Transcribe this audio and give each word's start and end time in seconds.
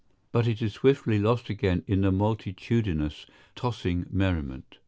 But 0.31 0.47
it 0.47 0.63
is 0.63 0.73
swiftly 0.73 1.19
lost 1.19 1.51
again 1.51 1.83
in 1.85 2.01
the 2.01 2.11
multitudinous 2.11 3.27
tossing 3.55 4.07
merriment. 4.09 4.79